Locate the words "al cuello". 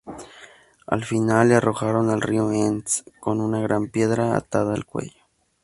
4.73-5.21